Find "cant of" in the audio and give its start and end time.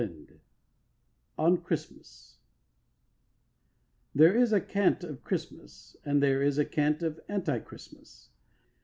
4.59-5.23, 6.65-7.19